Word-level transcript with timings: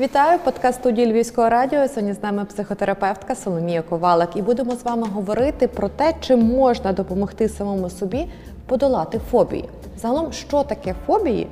Вітаю 0.00 0.38
подкаст 0.38 0.80
студії 0.80 1.12
Львівського 1.12 1.48
радіо. 1.48 1.88
Сьогодні 1.88 2.12
з 2.12 2.22
нами 2.22 2.44
психотерапевтка 2.44 3.34
Соломія 3.34 3.82
Ковалик. 3.82 4.36
І 4.36 4.42
будемо 4.42 4.76
з 4.76 4.84
вами 4.84 5.06
говорити 5.12 5.68
про 5.68 5.88
те, 5.88 6.14
чи 6.20 6.36
можна 6.36 6.92
допомогти 6.92 7.48
самому 7.48 7.90
собі 7.90 8.26
подолати 8.66 9.20
фобії. 9.30 9.68
Загалом, 9.96 10.32
що 10.32 10.62
таке 10.62 10.94
фобії, 11.06 11.48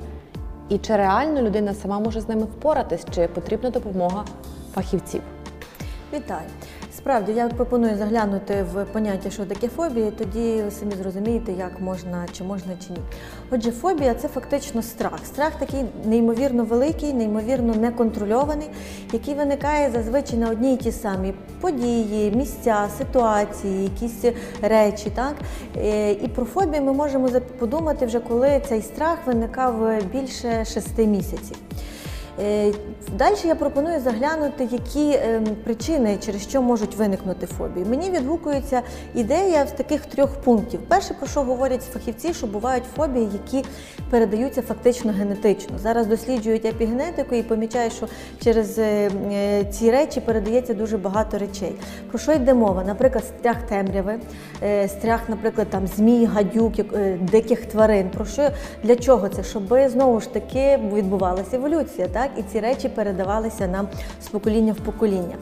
і 0.68 0.78
чи 0.78 0.96
реально 0.96 1.42
людина 1.42 1.74
сама 1.74 2.00
може 2.00 2.20
з 2.20 2.28
ними 2.28 2.42
впоратись, 2.42 3.06
чи 3.14 3.28
потрібна 3.28 3.70
допомога 3.70 4.24
фахівців. 4.74 5.22
Вітаю. 6.12 6.46
Справді, 7.04 7.32
я 7.32 7.48
пропоную 7.48 7.96
заглянути 7.96 8.66
в 8.74 8.84
поняття, 8.84 9.30
що 9.30 9.44
таке 9.44 9.68
фобія, 9.68 10.06
і 10.06 10.10
тоді 10.10 10.62
ви 10.62 10.70
самі 10.70 10.92
зрозумієте, 10.94 11.52
як 11.52 11.80
можна, 11.80 12.26
чи 12.32 12.44
можна, 12.44 12.72
чи 12.86 12.92
ні. 12.92 12.98
Отже, 13.50 13.70
фобія 13.70 14.14
це 14.14 14.28
фактично 14.28 14.82
страх. 14.82 15.18
Страх 15.26 15.52
такий 15.58 15.84
неймовірно 16.04 16.64
великий, 16.64 17.12
неймовірно 17.12 17.74
неконтрольований, 17.74 18.68
який 19.12 19.34
виникає 19.34 19.90
зазвичай 19.90 20.38
на 20.38 20.50
одній 20.50 20.74
і 20.74 20.76
ті 20.76 20.92
самі 20.92 21.34
події, 21.60 22.30
місця, 22.30 22.88
ситуації, 22.98 23.84
якісь 23.84 24.24
речі. 24.62 25.10
Так? 25.14 25.34
Е, 25.76 26.12
І 26.12 26.28
про 26.28 26.44
фобію 26.44 26.82
ми 26.82 26.92
можемо 26.92 27.28
подумати 27.58 28.06
вже, 28.06 28.20
коли 28.20 28.60
цей 28.68 28.82
страх 28.82 29.18
виникав 29.26 30.02
більше 30.12 30.64
шести 30.64 31.06
місяців. 31.06 31.56
Е, 32.40 32.72
далі 33.12 33.34
я 33.44 33.54
пропоную 33.54 34.00
заглянути, 34.00 34.68
які 34.70 35.18
ем, 35.22 35.44
причини, 35.64 36.18
через 36.26 36.42
що 36.42 36.62
можуть 36.62 36.96
виникнути 36.96 37.46
фобії. 37.46 37.86
Мені 37.86 38.10
відгукується 38.10 38.82
ідея 39.14 39.66
з 39.66 39.72
таких 39.72 40.06
трьох 40.06 40.30
пунктів. 40.30 40.80
Перше, 40.88 41.14
про 41.14 41.26
що 41.26 41.42
говорять 41.42 41.82
фахівці, 41.82 42.34
що 42.34 42.46
бувають 42.46 42.84
фобії, 42.96 43.28
які 43.32 43.68
передаються 44.10 44.62
фактично 44.62 45.12
генетично. 45.12 45.78
Зараз 45.78 46.06
досліджують 46.06 46.64
епігенетику 46.64 47.34
і 47.34 47.42
помічають, 47.42 47.92
що 47.92 48.06
через 48.44 48.78
е, 48.78 49.10
е, 49.32 49.64
ці 49.64 49.90
речі 49.90 50.20
передається 50.20 50.74
дуже 50.74 50.98
багато 50.98 51.38
речей. 51.38 51.74
Про 52.10 52.18
що 52.18 52.32
йде 52.32 52.54
мова? 52.54 52.84
Наприклад, 52.84 53.24
страх 53.38 53.56
темряви, 53.68 54.14
страх, 54.88 55.20
наприклад, 55.28 55.66
там 55.70 55.86
змій, 55.86 56.26
гадюк, 56.26 56.72
диких 57.20 57.66
тварин. 57.66 58.10
Про 58.10 58.24
що 58.24 58.50
для 58.82 58.96
чого 58.96 59.28
це? 59.28 59.42
Щоб 59.42 59.62
знову 59.86 60.20
ж 60.20 60.32
таки 60.32 60.80
відбувалася 60.94 61.56
еволюція. 61.56 62.08
Так? 62.08 62.23
І 62.36 62.42
ці 62.42 62.60
речі 62.60 62.88
передавалися 62.88 63.66
нам 63.66 63.88
з 64.22 64.28
покоління 64.28 64.72
в 64.72 64.80
покоління. 64.84 65.36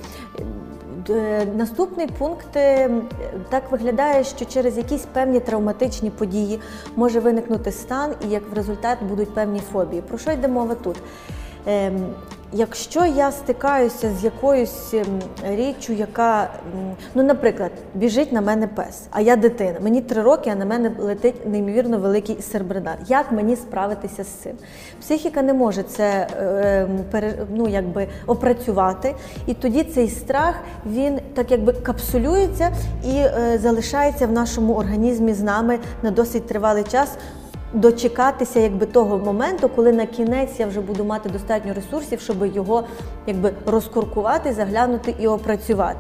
Е, 1.11 1.47
наступний 1.57 2.07
пункт 2.07 2.57
е, 2.57 2.91
так 3.49 3.73
виглядає, 3.73 4.25
що 4.25 4.45
через 4.45 4.79
якісь 4.79 5.07
певні 5.13 5.41
травматичні 5.41 6.11
події 6.11 6.61
може 6.97 7.21
виникнути 7.21 7.73
стан, 7.73 8.15
і 8.27 8.31
як 8.31 8.51
в 8.51 8.55
результат 8.55 8.99
будуть 9.09 9.35
певні 9.35 9.61
фобії. 9.73 10.03
Про 10.03 10.19
що 10.19 10.33
йде 10.33 10.49
мова 10.49 10.75
тут? 10.75 10.97
Якщо 12.55 13.07
я 13.07 13.33
стикаюся 13.33 14.11
з 14.21 14.25
якоюсь 14.25 14.95
ем, 14.95 15.07
річчю, 15.45 15.93
яка, 15.93 16.49
ну, 17.15 17.23
наприклад, 17.23 17.71
біжить 17.95 18.33
на 18.33 18.41
мене 18.41 18.67
пес, 18.67 19.03
а 19.11 19.21
я 19.21 19.37
дитина, 19.37 19.75
мені 19.83 20.01
три 20.01 20.23
роки, 20.23 20.51
а 20.51 20.55
на 20.55 20.65
мене 20.65 20.93
летить 20.99 21.47
неймовірно 21.47 21.99
великий 21.99 22.43
сербридар. 22.43 22.99
Як 23.07 23.33
мені 23.33 23.57
справитися 23.57 24.25
з 24.25 24.27
цим? 24.27 24.53
Психіка 25.01 25.43
не 25.43 25.55
може 25.55 25.83
це 25.83 26.27
ем, 26.39 27.45
ну, 27.55 27.69
якби 27.69 28.09
опрацювати, 28.27 29.15
і 29.47 29.55
тоді 29.55 29.85
цей 29.85 30.09
страх 30.09 30.55
він 30.87 31.21
так 31.35 31.51
якби 31.51 31.73
капсулюється 31.73 32.71
і 33.05 33.15
е, 33.17 33.59
залишається 33.63 34.27
в 34.27 34.33
нашому 34.33 34.75
організмі 34.75 35.35
з 35.35 35.41
нами 35.41 35.79
на 36.03 36.11
досить 36.11 36.47
тривалий 36.47 36.85
час 36.85 37.17
дочекатися 37.73 38.61
якби 38.61 38.87
того 38.87 39.19
моменту, 39.19 39.69
коли 39.69 39.93
на 39.93 40.07
кінець 40.07 40.61
я 40.61 40.67
вже 40.67 40.81
буду 40.81 41.05
мати 41.05 41.29
достатньо 41.29 41.75
ресурсів, 41.75 42.21
щоб 42.21 42.47
його 42.55 42.85
якби 43.27 43.53
розкуркувати, 43.67 44.53
заглянути 44.53 45.15
і 45.19 45.27
опрацювати. 45.27 45.99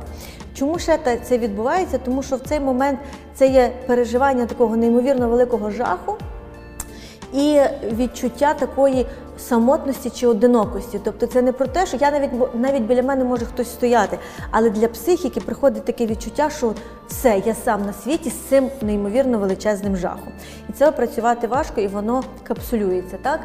Чому 0.54 0.78
ще 0.78 0.98
це 1.22 1.38
відбувається? 1.38 1.98
Тому 1.98 2.22
що 2.22 2.36
в 2.36 2.40
цей 2.40 2.60
момент 2.60 2.98
це 3.34 3.46
є 3.46 3.72
переживання 3.86 4.46
такого 4.46 4.76
неймовірно 4.76 5.28
великого 5.28 5.70
жаху 5.70 6.16
і 7.32 7.60
відчуття 7.92 8.54
такої 8.54 9.06
самотності 9.38 10.10
чи 10.10 10.26
одинокості. 10.26 11.00
Тобто 11.04 11.26
це 11.26 11.42
не 11.42 11.52
про 11.52 11.66
те, 11.66 11.86
що 11.86 11.96
я 11.96 12.10
навіть 12.10 12.30
навіть 12.54 12.82
біля 12.82 13.02
мене 13.02 13.24
може 13.24 13.44
хтось 13.44 13.70
стояти, 13.70 14.18
але 14.50 14.70
для 14.70 14.88
психіки 14.88 15.40
приходить 15.40 15.84
таке 15.84 16.06
відчуття, 16.06 16.50
що 16.50 16.74
все, 17.08 17.42
я 17.46 17.54
сам 17.54 17.86
на 17.86 17.92
світі 17.92 18.30
з 18.30 18.34
цим 18.48 18.70
неймовірно 18.82 19.38
величезним 19.38 19.96
жахом. 19.96 20.32
І 20.68 20.72
це 20.72 20.88
опрацювати 20.88 21.46
важко, 21.46 21.80
і 21.80 21.86
воно 21.86 22.22
капсулюється. 22.42 23.18
так? 23.22 23.40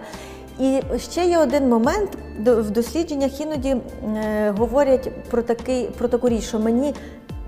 І 0.59 0.81
ще 0.97 1.25
є 1.25 1.37
один 1.37 1.69
момент 1.69 2.09
в 2.39 2.69
дослідженнях 2.69 3.41
іноді 3.41 3.75
е, 4.17 4.53
говорять 4.57 5.11
про 5.29 5.41
такий 5.41 5.89
про 5.97 6.07
таку 6.07 6.29
річ, 6.29 6.43
що 6.43 6.59
мені 6.59 6.93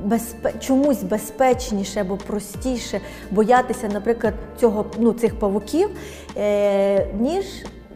безпе... 0.03 0.53
чомусь 0.59 1.03
безпечніше 1.03 2.01
або 2.01 2.17
простіше 2.17 3.01
боятися, 3.31 3.89
наприклад, 3.93 4.33
цього 4.59 4.85
ну 4.97 5.13
цих 5.13 5.39
павуків, 5.39 5.89
е, 6.37 7.07
ніж 7.19 7.45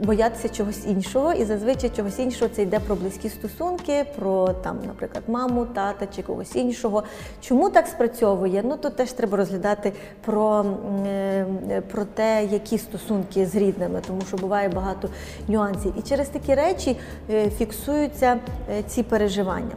боятися 0.03 0.49
чогось 0.49 0.85
іншого, 0.87 1.33
і 1.33 1.45
зазвичай 1.45 1.89
чогось 1.95 2.19
іншого 2.19 2.51
це 2.55 2.61
йде 2.61 2.79
про 2.79 2.95
близькі 2.95 3.29
стосунки, 3.29 4.05
про 4.15 4.47
там, 4.47 4.79
наприклад, 4.87 5.23
маму, 5.27 5.65
тата 5.65 6.07
чи 6.15 6.21
когось 6.21 6.55
іншого. 6.55 7.03
Чому 7.41 7.69
так 7.69 7.87
спрацьовує? 7.87 8.61
Ну 8.65 8.77
тут 8.77 8.95
теж 8.95 9.11
треба 9.11 9.37
розглядати 9.37 9.93
про, 10.25 10.65
е, 11.07 11.81
про 11.91 12.05
те, 12.05 12.47
які 12.51 12.77
стосунки 12.77 13.45
з 13.45 13.55
рідними, 13.55 14.01
тому 14.07 14.21
що 14.27 14.37
буває 14.37 14.69
багато 14.69 15.09
нюансів. 15.47 15.93
І 15.99 16.01
через 16.01 16.27
такі 16.27 16.55
речі 16.55 16.97
е, 17.29 17.49
фіксуються 17.49 18.39
е, 18.71 18.83
ці 18.87 19.03
переживання. 19.03 19.75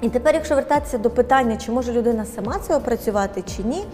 І 0.00 0.08
тепер, 0.08 0.34
якщо 0.34 0.54
вертатися 0.54 0.98
до 0.98 1.10
питання, 1.10 1.56
чи 1.56 1.72
може 1.72 1.92
людина 1.92 2.24
сама 2.24 2.58
це 2.58 2.76
опрацювати 2.76 3.42
чи 3.56 3.62
ні. 3.62 3.84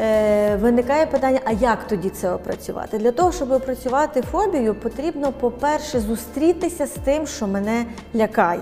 Е, 0.00 0.56
виникає 0.56 1.06
питання, 1.06 1.40
а 1.44 1.52
як 1.52 1.86
тоді 1.86 2.10
це 2.10 2.32
опрацювати? 2.32 2.98
Для 2.98 3.12
того, 3.12 3.32
щоб 3.32 3.52
опрацювати 3.52 4.22
фобію, 4.22 4.74
потрібно, 4.74 5.32
по-перше, 5.32 6.00
зустрітися 6.00 6.86
з 6.86 6.90
тим, 6.90 7.26
що 7.26 7.46
мене 7.46 7.84
лякає. 8.14 8.60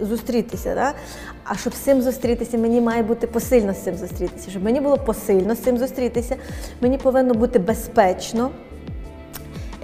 Зустрітися, 0.00 0.74
да? 0.74 0.92
а 1.44 1.56
щоб 1.56 1.74
з 1.74 1.76
цим 1.76 2.02
зустрітися, 2.02 2.58
мені 2.58 2.80
має 2.80 3.02
бути 3.02 3.26
посильно 3.26 3.72
з 3.74 3.78
цим 3.78 3.96
зустрітися. 3.96 4.50
Щоб 4.50 4.62
мені 4.62 4.80
було 4.80 4.98
посильно 4.98 5.54
з 5.54 5.58
цим 5.58 5.78
зустрітися, 5.78 6.36
мені 6.80 6.98
повинно 6.98 7.34
бути 7.34 7.58
безпечно. 7.58 8.50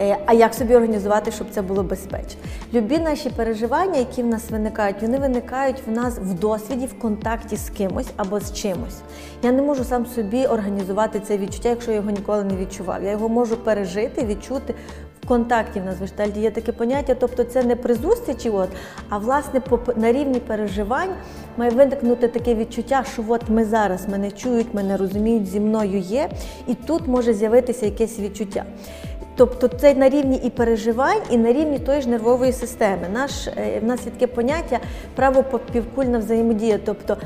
Е, 0.01 0.19
а 0.27 0.33
як 0.33 0.55
собі 0.55 0.75
організувати, 0.75 1.31
щоб 1.31 1.47
це 1.51 1.63
було 1.63 1.83
безпечно? 1.83 2.41
Любі 2.75 2.99
наші 2.99 3.31
переживання, 3.31 3.99
які 3.99 4.23
в 4.23 4.27
нас 4.27 4.51
виникають, 4.51 5.03
вони 5.03 5.19
виникають 5.19 5.83
в 5.87 5.91
нас 5.91 6.19
в 6.19 6.35
досвіді, 6.35 6.87
в 6.87 6.99
контакті 6.99 7.57
з 7.57 7.71
кимось 7.71 8.11
або 8.17 8.41
з 8.41 8.53
чимось. 8.53 9.01
Я 9.43 9.53
не 9.53 9.63
можу 9.63 9.85
сам 9.85 10.07
собі 10.07 10.47
організувати 10.47 11.21
це 11.21 11.39
відчуття, 11.39 11.69
якщо 11.69 11.91
я 11.91 11.97
його 11.97 12.11
ніколи 12.11 12.45
не 12.45 12.57
відчував. 12.57 13.05
Я 13.05 13.11
його 13.11 13.29
можу 13.29 13.57
пережити, 13.57 14.25
відчути. 14.25 14.75
В 15.23 15.29
контакті 15.29 15.81
в 15.81 15.85
нас 15.85 15.97
є 16.37 16.51
таке 16.51 16.73
поняття, 16.73 17.15
тобто 17.15 17.45
це 17.45 17.63
не 17.63 17.77
при 17.77 17.95
зустрічі, 17.95 18.51
от, 18.51 18.69
а 19.09 19.19
власне 19.19 19.61
на 19.97 20.13
рівні 20.13 20.41
переживань 20.41 21.11
має 21.57 21.71
виникнути 21.71 22.29
таке 22.29 22.55
відчуття, 22.55 23.05
що 23.13 23.25
от 23.29 23.43
ми 23.49 23.65
зараз 23.65 24.09
мене 24.09 24.31
чують, 24.31 24.75
мене 24.75 24.97
розуміють, 24.97 25.47
зі 25.47 25.61
мною 25.61 25.99
є, 25.99 26.31
і 26.67 26.75
тут 26.75 27.07
може 27.07 27.35
з'явитися 27.35 27.87
якесь 27.87 28.19
відчуття. 28.19 28.65
Тобто 29.39 29.69
це 29.69 29.95
на 29.95 30.09
рівні 30.09 30.37
і 30.45 30.51
переживань, 30.51 31.21
і 31.31 31.37
на 31.37 31.53
рівні 31.53 31.79
тої 31.79 32.01
ж 32.01 32.09
нервової 32.09 32.53
системи. 32.53 33.09
Наш, 33.13 33.47
е, 33.47 33.81
В 33.81 33.85
нас 33.85 34.01
є 34.07 34.11
таке 34.11 34.27
поняття 34.27 34.79
правопівкульна 35.15 36.19
взаємодія. 36.19 36.79
Тобто 36.85 37.17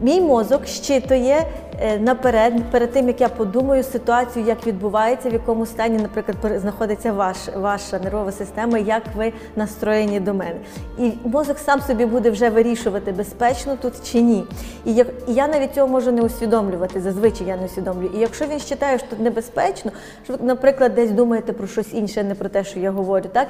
мій 0.00 0.20
мозок 0.20 0.66
щитує 0.66 1.46
е, 1.80 1.98
наперед, 1.98 2.52
перед 2.70 2.92
тим 2.92 3.08
як 3.08 3.20
я 3.20 3.28
подумаю 3.28 3.82
ситуацію, 3.82 4.44
як 4.44 4.66
відбувається, 4.66 5.30
в 5.30 5.32
якому 5.32 5.66
стані, 5.66 5.98
наприклад, 5.98 6.60
знаходиться 6.60 7.12
ваш, 7.12 7.36
ваша 7.56 7.98
нервова 7.98 8.32
система, 8.32 8.78
як 8.78 9.02
ви 9.16 9.32
настроєні 9.56 10.20
до 10.20 10.34
мене. 10.34 10.56
І 10.98 11.12
мозок 11.24 11.58
сам 11.58 11.80
собі 11.80 12.06
буде 12.06 12.30
вже 12.30 12.50
вирішувати, 12.50 13.12
безпечно 13.12 13.76
тут 13.82 13.92
чи 14.12 14.20
ні. 14.20 14.44
І 14.84 14.94
як 14.94 15.06
і 15.28 15.34
я 15.34 15.48
навіть 15.48 15.74
цього 15.74 15.88
можу 15.88 16.12
не 16.12 16.22
усвідомлювати. 16.22 17.00
Зазвичай 17.00 17.46
я 17.46 17.56
не 17.56 17.64
усвідомлюю. 17.64 18.10
І 18.14 18.18
якщо 18.18 18.44
він 18.44 18.58
вважає, 18.58 18.98
що 18.98 19.06
тут 19.10 19.20
небезпечно, 19.20 19.90
що 20.24 20.32
ви, 20.32 20.38
наприклад, 20.42 20.94
десь 20.94 21.10
думаєте 21.10 21.52
про 21.52 21.66
щось 21.66 21.94
інше, 21.94 22.24
не 22.24 22.34
про 22.34 22.48
те, 22.48 22.64
що 22.64 22.80
я 22.80 22.90
говорю, 22.90 23.28
так 23.32 23.48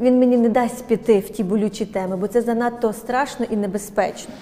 він 0.00 0.18
мені 0.18 0.36
не 0.36 0.48
дасть 0.48 0.84
піти 0.84 1.18
в 1.18 1.30
ті 1.30 1.44
болючі 1.44 1.86
теми, 1.86 2.16
бо 2.16 2.26
це 2.26 2.42
занадто 2.42 2.92
страшно 2.92 3.46
і 3.50 3.56
небезпечно. 3.56 4.34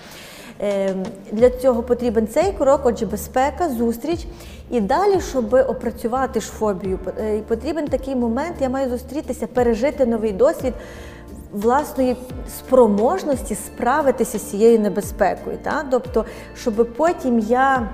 Ем, 0.64 1.04
для 1.32 1.50
цього 1.50 1.82
потрібен 1.82 2.28
цей 2.28 2.52
крок, 2.52 2.80
отже, 2.84 3.06
безпека, 3.06 3.68
зустріч. 3.68 4.26
І 4.70 4.80
далі, 4.80 5.20
щоб 5.20 5.54
опрацювати 5.54 6.40
ж 6.40 6.46
фобію, 6.46 6.98
е, 7.18 7.40
потрібен 7.48 7.88
такий 7.88 8.16
момент, 8.16 8.56
я 8.60 8.68
маю 8.68 8.90
зустрітися, 8.90 9.46
пережити 9.46 10.06
новий 10.06 10.32
досвід 10.32 10.74
власної 11.52 12.16
спроможності 12.58 13.54
справитися 13.54 14.38
з 14.38 14.50
цією 14.50 14.80
небезпекою. 14.80 15.58
Так? 15.62 15.86
Тобто, 15.90 16.24
щоб 16.54 16.88
потім 16.96 17.38
я 17.38 17.88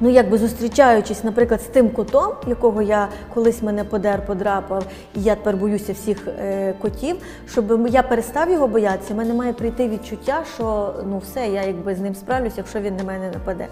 Ну, 0.00 0.10
якби 0.10 0.38
зустрічаючись, 0.38 1.24
наприклад, 1.24 1.60
з 1.60 1.64
тим 1.64 1.90
котом, 1.90 2.32
якого 2.46 2.82
я 2.82 3.08
колись 3.34 3.62
мене 3.62 3.84
подер, 3.84 4.26
подрапав, 4.26 4.86
і 5.14 5.22
я 5.22 5.34
тепер 5.34 5.56
боюся 5.56 5.92
всіх 5.92 6.28
е, 6.28 6.74
котів, 6.80 7.16
щоб 7.48 7.88
я 7.88 8.02
перестав 8.02 8.50
його 8.50 8.68
боятися, 8.68 9.14
в 9.14 9.16
мене 9.16 9.34
має 9.34 9.52
прийти 9.52 9.88
відчуття, 9.88 10.42
що 10.54 10.94
ну 11.06 11.18
все, 11.18 11.48
я 11.48 11.62
якби 11.62 11.94
з 11.94 12.00
ним 12.00 12.14
справлюся, 12.14 12.54
якщо 12.56 12.80
він 12.80 12.96
на 12.96 13.04
мене 13.04 13.30
нападе. 13.30 13.68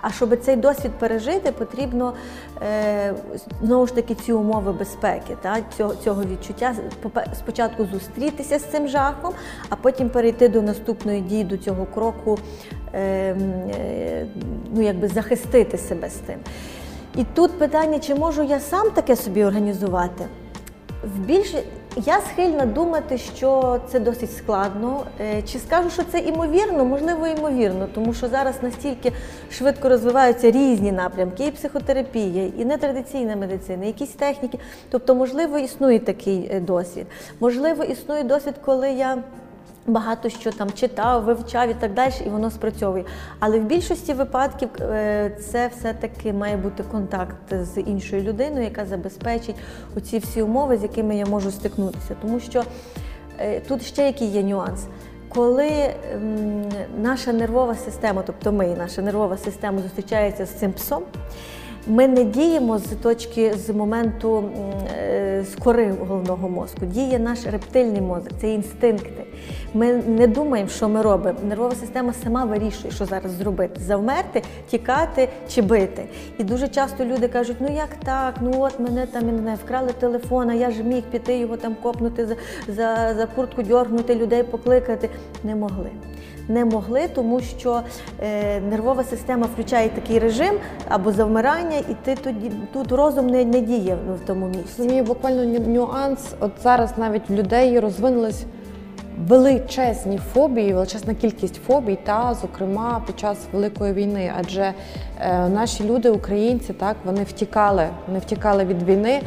А 0.00 0.10
щоб 0.10 0.40
цей 0.40 0.56
досвід 0.56 0.92
пережити, 0.98 1.52
потрібно 1.52 2.12
е, 2.62 3.14
знову 3.62 3.86
ж 3.86 3.94
таки 3.94 4.14
ці 4.14 4.32
умови 4.32 4.72
безпеки, 4.72 5.36
та, 5.42 5.56
цього, 5.76 5.94
цього 5.94 6.22
відчуття. 6.22 6.74
Спочатку 7.38 7.84
зустрітися 7.84 8.58
з 8.58 8.64
цим 8.64 8.88
жахом, 8.88 9.34
а 9.68 9.76
потім 9.76 10.10
перейти 10.10 10.48
до 10.48 10.62
наступної 10.62 11.20
дії, 11.20 11.44
до 11.44 11.56
цього 11.56 11.86
кроку, 11.94 12.38
е, 12.94 13.00
е, 13.00 14.26
ну, 14.78 14.84
якби 14.84 15.08
захистити 15.08 15.78
себе 15.78 16.10
з 16.10 16.14
тим. 16.14 16.36
І 17.16 17.24
тут 17.34 17.58
питання, 17.58 17.98
чи 17.98 18.14
можу 18.14 18.42
я 18.42 18.60
сам 18.60 18.90
таке 18.90 19.16
собі 19.16 19.44
організувати? 19.44 20.24
В 21.04 21.18
більше 21.18 21.62
я 21.96 22.20
схильна 22.20 22.66
думати, 22.66 23.18
що 23.18 23.80
це 23.88 24.00
досить 24.00 24.36
складно. 24.36 25.04
Е, 25.20 25.42
Чи 25.42 25.58
скажу, 25.58 25.90
що 25.90 26.02
це 26.12 26.18
імовірно? 26.18 26.84
Можливо, 26.84 27.26
імовірно, 27.26 27.88
тому 27.94 28.14
що 28.14 28.28
зараз 28.28 28.54
настільки 28.62 29.12
швидко 29.50 29.88
розвиваються 29.88 30.50
різні 30.50 30.92
напрямки, 30.92 31.46
і 31.46 31.50
психотерапія, 31.50 32.50
і 32.58 32.64
нетрадиційна 32.64 33.36
медицина, 33.36 33.84
і 33.84 33.86
якісь 33.86 34.10
техніки. 34.10 34.58
Тобто, 34.90 35.14
можливо, 35.14 35.58
існує 35.58 35.98
такий 35.98 36.50
е, 36.52 36.60
досвід. 36.60 37.06
Можливо, 37.40 37.84
існує 37.84 38.22
досвід, 38.22 38.54
коли 38.64 38.90
я. 38.90 39.22
Багато 39.88 40.28
що 40.28 40.52
там 40.52 40.70
читав, 40.72 41.24
вивчав 41.24 41.70
і 41.70 41.74
так 41.74 41.94
далі, 41.94 42.12
і 42.26 42.28
воно 42.28 42.50
спрацьовує. 42.50 43.04
Але 43.38 43.58
в 43.58 43.64
більшості 43.64 44.12
випадків 44.12 44.68
е, 44.80 45.36
це 45.40 45.68
все-таки 45.68 46.32
має 46.32 46.56
бути 46.56 46.82
контакт 46.82 47.54
з 47.54 47.80
іншою 47.80 48.22
людиною, 48.22 48.64
яка 48.64 48.86
забезпечить 48.86 49.56
оці 49.96 50.18
всі 50.18 50.42
умови, 50.42 50.76
з 50.78 50.82
якими 50.82 51.16
я 51.16 51.26
можу 51.26 51.50
стикнутися. 51.50 52.16
Тому 52.22 52.40
що 52.40 52.62
е, 53.38 53.60
тут 53.60 53.82
ще 53.82 54.06
який 54.06 54.28
є 54.28 54.42
нюанс. 54.42 54.86
Коли 55.28 55.70
наша 56.98 57.32
нервова 57.32 57.74
система, 57.74 58.22
тобто 58.26 58.52
ми, 58.52 58.66
наша 58.66 59.02
нервова 59.02 59.36
система 59.36 59.82
зустрічається 59.82 60.46
з 60.46 60.50
цим 60.50 60.72
псом, 60.72 61.02
ми 61.86 62.08
не 62.08 62.24
діємо 62.24 62.78
з 62.78 62.86
точки 63.02 63.54
з 63.54 63.70
моменту 63.70 64.50
е, 64.98 65.44
з 65.50 65.54
кори 65.54 65.94
головного 66.08 66.48
мозку. 66.48 66.86
Діє 66.86 67.18
наш 67.18 67.38
рептильний 67.46 68.00
мозок, 68.00 68.30
це 68.40 68.50
інстинкти. 68.50 69.24
Ми 69.74 69.92
не 69.92 70.26
думаємо, 70.26 70.68
що 70.68 70.88
ми 70.88 71.02
робимо. 71.02 71.38
Нервова 71.48 71.74
система 71.74 72.12
сама 72.12 72.44
вирішує, 72.44 72.92
що 72.92 73.04
зараз 73.04 73.32
зробити: 73.32 73.80
завмерти, 73.80 74.42
тікати 74.70 75.28
чи 75.48 75.62
бити. 75.62 76.04
І 76.38 76.44
дуже 76.44 76.68
часто 76.68 77.04
люди 77.04 77.28
кажуть: 77.28 77.56
ну 77.60 77.68
як 77.76 77.94
так? 78.04 78.34
Ну 78.40 78.52
от 78.60 78.80
мене 78.80 79.06
там 79.06 79.26
я 79.26 79.32
не 79.32 79.42
знаю, 79.42 79.58
вкрали 79.64 79.92
телефон, 80.00 80.50
а 80.50 80.54
я 80.54 80.70
ж 80.70 80.82
міг 80.82 81.02
піти 81.02 81.38
його 81.38 81.56
там 81.56 81.76
копнути 81.82 82.26
за, 82.26 82.36
за, 82.68 83.14
за 83.14 83.26
куртку, 83.26 83.62
дьоргнути, 83.62 84.14
людей 84.14 84.42
покликати. 84.42 85.10
Не 85.44 85.54
могли 85.54 85.90
не 86.48 86.64
могли, 86.64 87.08
тому 87.14 87.40
що 87.40 87.80
е, 88.22 88.60
нервова 88.60 89.04
система 89.04 89.46
включає 89.46 89.88
такий 89.88 90.18
режим 90.18 90.54
або 90.88 91.12
завмирання, 91.12 91.76
і 91.78 91.96
ти 92.04 92.16
тоді 92.16 92.52
тут 92.72 92.92
розум 92.92 93.26
не, 93.26 93.44
не 93.44 93.60
діє 93.60 93.98
в 94.14 94.26
тому 94.26 94.46
місці. 94.46 94.74
Розумію, 94.78 95.04
буквально 95.04 95.60
нюанс. 95.60 96.34
От 96.40 96.52
зараз 96.62 96.90
навіть 96.98 97.30
в 97.30 97.34
людей 97.34 97.80
розвинулись 97.80 98.44
величезні 99.26 100.18
фобії, 100.18 100.72
величезна 100.72 101.14
кількість 101.14 101.54
фобій, 101.66 101.98
та 102.04 102.34
зокрема 102.34 103.02
під 103.06 103.18
час 103.18 103.38
великої 103.52 103.92
війни. 103.92 104.32
Адже 104.38 104.72
е, 105.20 105.48
наші 105.48 105.84
люди, 105.84 106.10
українці, 106.10 106.72
так 106.72 106.96
вони 107.04 107.22
втікали, 107.22 107.88
вони 108.06 108.18
втікали 108.18 108.64
від 108.64 108.82
війни 108.82 109.22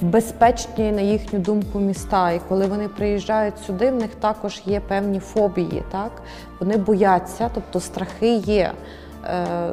в 0.00 0.04
безпечні, 0.04 0.92
на 0.92 1.00
їхню 1.00 1.38
думку, 1.38 1.80
міста. 1.80 2.30
І 2.30 2.40
коли 2.48 2.66
вони 2.66 2.88
приїжджають 2.88 3.54
сюди, 3.66 3.90
в 3.90 3.94
них 3.94 4.14
також 4.14 4.62
є 4.66 4.80
певні 4.80 5.20
фобії. 5.20 5.82
Так 5.92 6.22
вони 6.60 6.76
бояться, 6.76 7.50
тобто 7.54 7.80
страхи 7.80 8.34
є. 8.34 8.72
Е, 9.24 9.72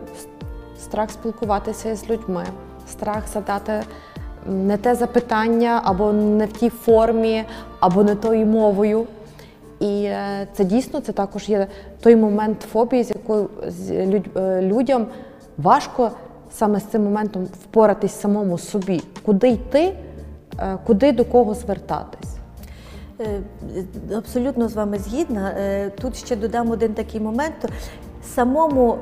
страх 0.79 1.11
спілкуватися 1.11 1.95
з 1.95 2.09
людьми, 2.09 2.43
страх 2.89 3.27
задати 3.33 3.83
не 4.45 4.77
те 4.77 4.95
запитання, 4.95 5.81
або 5.83 6.13
не 6.13 6.45
в 6.45 6.53
тій 6.53 6.69
формі, 6.69 7.43
або 7.79 8.03
не 8.03 8.15
тою 8.15 8.45
мовою. 8.45 9.07
І 9.79 10.03
е, 10.03 10.47
це 10.53 10.63
дійсно 10.63 10.99
це 10.99 11.11
також 11.11 11.49
є 11.49 11.67
той 12.01 12.15
момент 12.15 12.61
фобії, 12.71 13.03
з 13.03 13.09
якою 13.09 13.49
е, 14.35 14.61
людям 14.61 15.07
важко 15.57 16.11
саме 16.51 16.79
з 16.79 16.83
цим 16.83 17.03
моментом 17.03 17.45
впоратись 17.45 18.19
самому 18.19 18.57
собі, 18.57 19.01
куди 19.25 19.49
йти, 19.49 19.95
е, 20.59 20.77
куди 20.85 21.11
до 21.11 21.25
кого 21.25 21.53
звертатись. 21.53 22.29
Абсолютно 24.15 24.69
з 24.69 24.73
вами 24.73 24.99
згідна. 24.99 25.53
Тут 26.01 26.17
ще 26.17 26.35
додам 26.35 26.71
один 26.71 26.93
такий 26.93 27.21
момент. 27.21 27.53
Самому, 28.23 28.97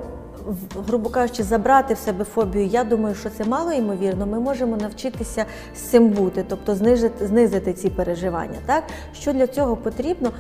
грубо 0.88 1.10
кажучи, 1.10 1.44
забрати 1.44 1.94
в 1.94 1.98
себе 1.98 2.24
фобію, 2.24 2.66
я 2.66 2.84
думаю, 2.84 3.16
що 3.16 3.30
це 3.30 3.46
мало 3.46 3.72
ймовірно. 3.72 4.26
Ми 4.26 4.40
можемо 4.40 4.78
навчитися 4.78 5.46
з 5.76 5.80
цим 5.80 6.10
бути, 6.10 6.46
тобто 6.48 6.76
знижити, 6.76 7.28
знизити 7.28 7.74
ці 7.74 7.90
переживання. 7.90 8.58
Так? 8.66 8.84
Що 9.14 9.34
для 9.34 9.48
цього 9.48 9.76
потрібно? 9.76 10.32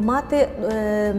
Мати 0.00 0.36
е, 0.36 1.14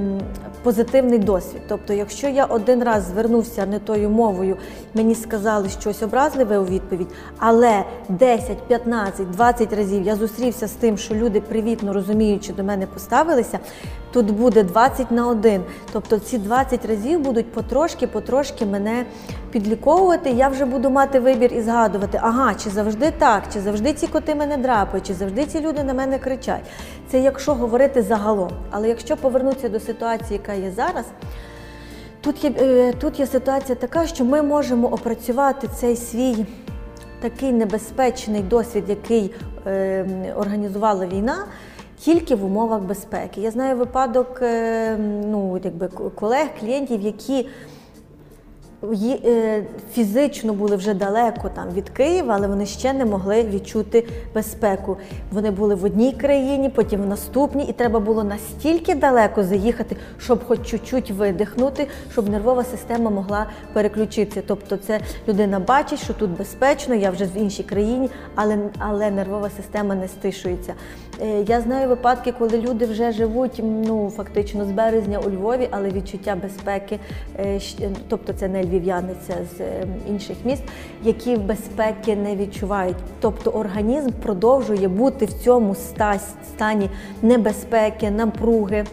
позитивний 0.63 1.19
досвід. 1.19 1.61
Тобто, 1.67 1.93
якщо 1.93 2.27
я 2.27 2.45
один 2.45 2.83
раз 2.83 3.03
звернувся 3.03 3.65
не 3.65 3.79
тою 3.79 4.09
мовою, 4.09 4.57
мені 4.93 5.15
сказали 5.15 5.69
щось 5.69 6.03
образливе 6.03 6.57
у 6.57 6.65
відповідь, 6.65 7.07
але 7.37 7.83
10, 8.09 8.67
15, 8.67 9.31
20 9.31 9.73
разів 9.73 10.03
я 10.03 10.15
зустрівся 10.15 10.67
з 10.67 10.71
тим, 10.71 10.97
що 10.97 11.15
люди 11.15 11.41
привітно 11.41 11.93
розуміючи 11.93 12.53
до 12.53 12.63
мене 12.63 12.87
поставилися, 12.87 13.59
тут 14.15 14.31
буде 14.31 14.63
20 14.63 15.11
на 15.11 15.27
1. 15.27 15.63
Тобто 15.91 16.19
ці 16.19 16.37
20 16.37 16.85
разів 16.85 17.19
будуть 17.19 17.51
потрошки, 17.51 18.07
потрошки 18.07 18.65
мене 18.65 19.05
підліковувати. 19.51 20.29
Я 20.29 20.47
вже 20.47 20.65
буду 20.65 20.89
мати 20.89 21.19
вибір 21.19 21.53
і 21.53 21.61
згадувати, 21.61 22.19
ага, 22.21 22.53
чи 22.55 22.69
завжди 22.69 23.11
так, 23.11 23.43
чи 23.53 23.59
завжди 23.59 23.93
ці 23.93 24.07
коти 24.07 24.35
мене 24.35 24.57
драпають, 24.57 25.07
чи 25.07 25.13
завжди 25.13 25.45
ці 25.45 25.59
люди 25.59 25.83
на 25.83 25.93
мене 25.93 26.19
кричать. 26.19 26.61
Це 27.07 27.19
якщо 27.19 27.53
говорити 27.53 28.01
загалом. 28.01 28.49
Але 28.71 28.87
якщо 28.87 29.17
повернутися 29.17 29.69
до 29.69 29.79
ситуації, 29.79 30.39
яка 30.43 30.53
є 30.53 30.71
зараз. 30.71 31.05
Тут 32.21 32.43
є, 32.43 32.51
е, 32.59 32.93
тут 32.93 33.19
є 33.19 33.27
ситуація 33.27 33.75
така, 33.75 34.07
що 34.07 34.25
ми 34.25 34.41
можемо 34.41 34.87
опрацювати 34.87 35.67
цей 35.67 35.95
свій 35.95 36.45
такий 37.21 37.51
небезпечний 37.51 38.41
досвід, 38.41 38.83
який 38.87 39.33
е, 39.67 40.05
організувала 40.37 41.05
війна, 41.05 41.45
тільки 42.05 42.35
в 42.35 42.45
умовах 42.45 42.81
безпеки. 42.81 43.41
Я 43.41 43.51
знаю 43.51 43.77
випадок 43.77 44.39
е, 44.41 44.97
ну, 45.27 45.61
якби, 45.63 45.87
колег, 46.15 46.47
клієнтів, 46.59 47.01
які 47.01 47.47
фізично 49.93 50.53
були 50.53 50.75
вже 50.75 50.93
далеко 50.93 51.49
там 51.55 51.69
від 51.73 51.89
Києва, 51.89 52.33
але 52.37 52.47
вони 52.47 52.65
ще 52.65 52.93
не 52.93 53.05
могли 53.05 53.43
відчути 53.43 54.07
безпеку. 54.33 54.97
Вони 55.31 55.51
були 55.51 55.75
в 55.75 55.83
одній 55.83 56.11
країні, 56.11 56.69
потім 56.69 57.01
в 57.01 57.07
наступній, 57.07 57.65
і 57.65 57.73
треба 57.73 57.99
було 57.99 58.23
настільки 58.23 58.95
далеко 58.95 59.43
заїхати, 59.43 59.95
щоб 60.19 60.45
хоч 60.47 60.59
чуть-чуть 60.67 61.11
видихнути, 61.11 61.87
щоб 62.11 62.29
нервова 62.29 62.63
система 62.63 63.09
могла 63.09 63.45
переключитися. 63.73 64.43
Тобто, 64.47 64.77
це 64.77 64.99
людина 65.27 65.59
бачить, 65.59 66.03
що 66.03 66.13
тут 66.13 66.37
безпечно, 66.37 66.95
я 66.95 67.09
вже 67.09 67.25
в 67.25 67.37
іншій 67.37 67.63
країні, 67.63 68.09
але, 68.35 68.57
але 68.79 69.11
нервова 69.11 69.49
система 69.49 69.95
не 69.95 70.07
стишується. 70.07 70.73
Е, 71.21 71.43
Я 71.47 71.61
знаю 71.61 71.89
випадки, 71.89 72.33
коли 72.39 72.57
люди 72.61 72.85
вже 72.85 73.11
живуть 73.11 73.61
ну 73.63 74.11
фактично 74.15 74.65
з 74.65 74.71
березня 74.71 75.19
у 75.19 75.29
Львові, 75.29 75.67
але 75.71 75.89
відчуття 75.89 76.37
безпеки, 76.41 76.99
е, 77.39 77.59
тобто 78.09 78.33
це 78.33 78.47
не 78.47 78.63
львів'яни, 78.75 79.13
з 79.57 79.61
е, 79.61 79.87
інших 80.09 80.37
міст, 80.45 80.63
які 81.03 81.35
безпеки 81.35 82.15
не 82.15 82.35
відчувають. 82.35 82.97
Тобто 83.19 83.49
організм 83.49 84.09
продовжує 84.09 84.87
бути 84.87 85.25
в 85.25 85.33
цьому 85.33 85.75
стані 86.53 86.89
небезпеки, 87.21 88.11
напруги. 88.11 88.85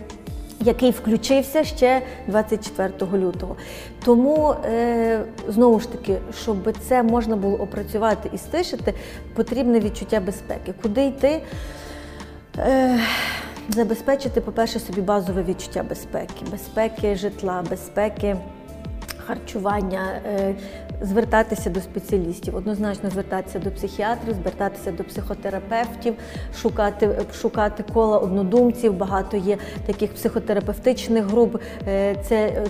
Який 0.64 0.90
включився 0.90 1.64
ще 1.64 2.02
24 2.28 2.92
лютого. 3.12 3.56
Тому 4.04 4.54
е, 4.64 5.24
знову 5.48 5.80
ж 5.80 5.92
таки, 5.92 6.16
щоб 6.42 6.56
це 6.80 7.02
можна 7.02 7.36
було 7.36 7.56
опрацювати 7.56 8.30
і 8.34 8.38
стишити, 8.38 8.94
потрібне 9.34 9.80
відчуття 9.80 10.20
безпеки. 10.20 10.74
Куди 10.82 11.04
йти? 11.04 11.42
Е, 12.58 13.00
забезпечити, 13.68 14.40
по-перше, 14.40 14.80
собі 14.80 15.00
базове 15.00 15.42
відчуття 15.42 15.84
безпеки, 15.88 16.44
безпеки 16.50 17.16
житла, 17.16 17.64
безпеки 17.70 18.36
харчування, 19.26 20.20
е, 20.26 20.54
звертатися 21.02 21.70
до 21.70 21.80
спеціалістів, 21.80 22.56
однозначно 22.56 23.10
звертатися 23.10 23.58
до 23.58 23.70
психіатрів, 23.70 24.34
звертатися 24.34 24.92
до 24.92 25.04
психотерапевтів, 25.04 26.14
шукати, 26.56 27.18
шукати 27.34 27.84
кола 27.94 28.18
однодумців. 28.18 28.94
Багато 28.94 29.36
є 29.36 29.58
таких 29.86 30.14
психотерапевтичних 30.14 31.24
груп. 31.24 31.56
Е, 31.88 32.16
Це 32.24 32.46
е, 32.46 32.66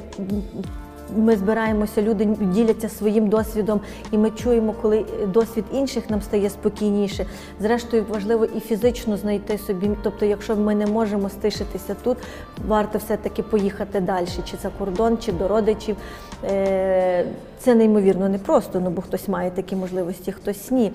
ми 1.16 1.37
збираємося, 1.37 2.02
люди 2.02 2.25
діляться 2.40 2.88
своїм 2.88 3.28
досвідом, 3.28 3.81
і 4.11 4.19
ми 4.19 4.31
чуємо, 4.31 4.75
коли 4.83 5.04
досвід 5.26 5.64
інших 5.73 6.11
нам 6.11 6.23
стає 6.23 6.50
спокійніше. 6.50 7.26
Зрештою, 7.61 8.04
важливо 8.09 8.45
і 8.45 8.61
фізично 8.61 9.16
знайти 9.16 9.59
собі. 9.59 9.90
Тобто, 10.02 10.26
якщо 10.26 10.57
ми 10.57 10.75
не 10.75 10.87
можемо 10.87 11.28
стишитися 11.28 11.97
тут, 12.04 12.19
варто 12.69 12.99
все-таки 12.99 13.42
поїхати 13.42 14.00
далі, 14.00 14.26
чи 14.50 14.57
за 14.62 14.69
кордон, 14.78 15.19
чи 15.19 15.33
до 15.33 15.49
родичів. 15.49 15.97
Е, 16.45 17.25
Це 17.59 17.75
неймовірно 17.75 18.28
непросто, 18.28 18.81
ну 18.81 18.90
бо 18.90 19.02
хтось 19.02 19.28
має 19.28 19.50
такі 19.50 19.76
можливості, 19.76 20.33
хтось 20.33 20.71
ні. 20.71 20.92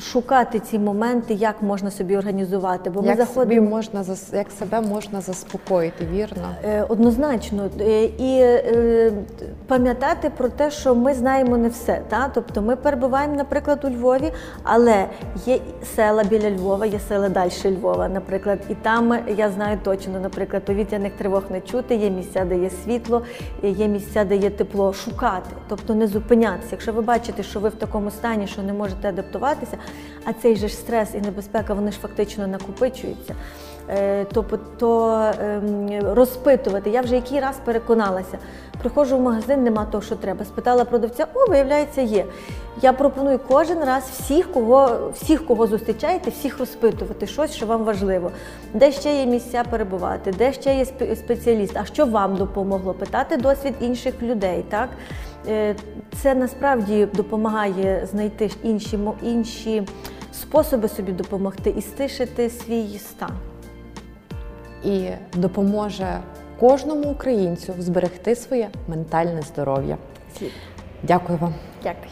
Шукати 0.00 0.60
ці 0.60 0.78
моменти, 0.78 1.34
як 1.34 1.62
можна 1.62 1.90
собі 1.90 2.16
організувати, 2.16 2.90
бо 2.90 3.02
ми 3.02 3.08
Як, 3.08 3.28
собі 3.28 3.60
можна, 3.60 4.02
зас- 4.02 4.36
як 4.36 4.50
себе 4.50 4.80
можна 4.80 5.20
заспокоїти, 5.20 6.06
вірно? 6.12 6.48
Е, 6.64 6.82
Однозначно, 6.88 7.70
Е, 7.80 8.04
і 8.04 8.38
е, 8.42 9.12
пам'ятати 9.66 10.30
про 10.36 10.48
те, 10.48 10.70
що 10.70 10.94
ми 10.94 11.14
знаємо 11.14 11.56
не 11.56 11.68
все. 11.68 12.00
Та? 12.08 12.30
Тобто 12.34 12.62
ми 12.62 12.76
перебуваємо, 12.76 13.34
наприклад, 13.34 13.84
у 13.84 13.90
Львові, 13.90 14.32
але 14.62 15.06
є 15.46 15.58
села 15.96 16.24
біля 16.24 16.50
Львова, 16.50 16.86
є 16.86 16.98
села 17.08 17.28
далі 17.28 17.50
Львова, 17.64 18.08
наприклад, 18.08 18.58
і 18.68 18.74
там 18.74 19.18
я 19.36 19.50
знаю 19.50 19.78
точно, 19.84 20.20
наприклад, 20.20 20.64
повітряних 20.64 21.12
тривог 21.12 21.42
не 21.50 21.60
чути, 21.60 21.94
є 21.94 22.10
місця, 22.10 22.44
де 22.44 22.58
є 22.58 22.70
світло, 22.84 23.22
є 23.62 23.88
місця, 23.88 24.24
де 24.24 24.36
є 24.36 24.50
тепло. 24.50 24.92
Шукати, 24.92 25.50
тобто 25.68 25.94
не 25.94 26.06
зупинятися. 26.06 26.68
Якщо 26.70 26.92
ви 26.92 27.02
бачите, 27.02 27.42
що 27.42 27.60
ви 27.60 27.68
в 27.68 27.74
такому 27.74 28.10
стані, 28.10 28.46
що 28.46 28.62
не 28.62 28.72
можете 28.72 29.08
адаптуватися, 29.08 29.76
а 30.24 30.32
цей 30.32 30.56
же 30.56 30.68
ж 30.68 30.74
стрес 30.74 31.14
і 31.14 31.20
небезпека, 31.20 31.74
вони 31.74 31.92
ж 31.92 31.98
фактично 31.98 32.46
накопичуються. 32.46 33.34
Е, 33.88 34.24
то, 34.24 34.44
то 34.78 35.08
ем, 35.40 36.00
розпитувати. 36.02 36.90
Я 36.90 37.00
вже 37.00 37.14
який 37.14 37.40
раз 37.40 37.56
переконалася. 37.64 38.38
Приходжу 38.80 39.16
в 39.16 39.20
магазин, 39.20 39.62
нема 39.62 39.84
того, 39.84 40.02
що 40.02 40.16
треба. 40.16 40.44
Спитала 40.44 40.84
продавця, 40.84 41.26
о, 41.34 41.50
виявляється, 41.50 42.00
є. 42.00 42.24
Я 42.82 42.92
пропоную 42.92 43.40
кожен 43.48 43.84
раз 43.84 44.04
всіх, 44.04 44.52
кого, 44.52 45.10
всіх, 45.14 45.46
кого 45.46 45.66
зустрічаєте, 45.66 46.30
всіх 46.30 46.58
розпитувати 46.58 47.26
щось, 47.26 47.52
що 47.52 47.66
вам 47.66 47.84
важливо. 47.84 48.30
Де 48.74 48.92
ще 48.92 49.16
є 49.16 49.26
місця 49.26 49.64
перебувати, 49.70 50.32
де 50.38 50.52
ще 50.52 50.76
є 50.76 50.84
спеціаліст, 51.16 51.76
а 51.76 51.84
що 51.84 52.06
вам 52.06 52.36
допомогло? 52.36 52.94
Питати 52.94 53.36
досвід 53.36 53.74
інших 53.80 54.22
людей. 54.22 54.64
Так? 54.68 54.88
Е, 55.48 55.74
Це 56.22 56.34
насправді 56.34 57.06
допомагає 57.06 58.06
знайти 58.06 58.50
інші, 58.62 58.98
інші 59.22 59.82
способи 60.32 60.88
собі 60.88 61.12
допомогти 61.12 61.74
і 61.78 61.82
стишити 61.82 62.50
свій 62.50 62.98
стан. 62.98 63.32
І 64.84 65.08
допоможе 65.34 66.20
кожному 66.60 67.10
українцю 67.10 67.74
зберегти 67.78 68.34
своє 68.34 68.68
ментальне 68.88 69.42
здоров'я. 69.42 69.98
Дякую 71.02 71.38
вам. 71.38 71.54
Дякую. 71.82 72.10